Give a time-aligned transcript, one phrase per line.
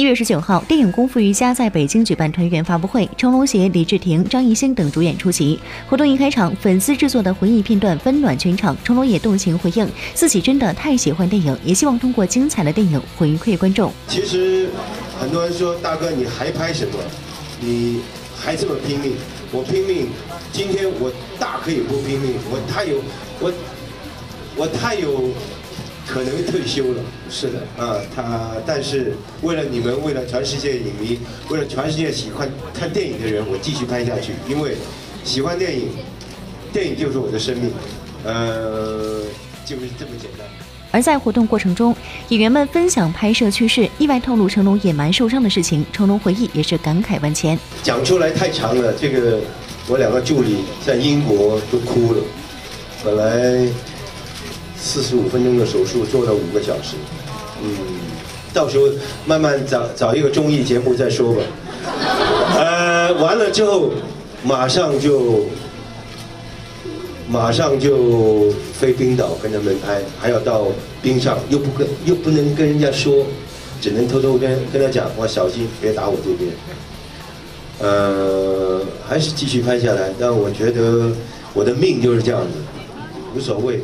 [0.00, 5.60] 一月十九号，电影《功夫瑜伽》在北京举办团圆发布会，成龙携李治廷、张艺兴等主演出席。
[5.86, 13.92] 活动一开场，粉丝制作的回忆片段温暖全场，成龙也动情回应自己真的太喜欢电影，也希望通过精彩的电影回馈观众。
[14.08, 14.70] 其实
[15.18, 16.94] 很多人说大哥你还拍什么？
[17.60, 18.00] 你
[18.34, 19.12] 还这么拼命？
[19.52, 20.08] 我拼命，
[20.50, 23.02] 今天我大可以不拼命，我太有
[23.38, 23.52] 我
[24.56, 25.28] 我太有。
[26.12, 27.00] 可能退休了，
[27.30, 31.16] 是的，啊，他，但是为了你们，为了全世界影迷，
[31.48, 34.74] 为了全世界喜欢看电影的人，我继续拍下去，因为
[35.22, 35.88] 喜欢电影，
[36.72, 37.70] 电影就是我的生命，
[38.24, 39.22] 呃，
[39.64, 40.44] 就是这么简单。
[40.90, 41.94] 而在活动过程中，
[42.30, 47.56] 演员们分享拍摄趣事，意外透露成龙野蛮受伤的事情，成龙回忆也是感慨万千。
[47.84, 49.38] 讲出来太长了，这个
[49.86, 52.22] 我两个助理在英国都哭了，
[53.04, 53.72] 本来。
[54.82, 56.96] 四十五分钟的手术做了五个小时，
[57.62, 57.70] 嗯，
[58.54, 58.86] 到时候
[59.26, 61.42] 慢慢找找一个综艺节目再说吧。
[62.56, 63.90] 呃，完了之后，
[64.42, 65.44] 马上就
[67.28, 70.68] 马上就飞冰岛跟他们拍，还要到
[71.02, 73.26] 冰上，又不跟又不能跟人家说，
[73.80, 76.50] 只能偷偷跟跟他讲，我小心别打我这边。
[77.80, 81.12] 呃，还是继续拍下来，但我觉得
[81.52, 82.48] 我的命就是这样子，
[83.34, 83.80] 无所谓。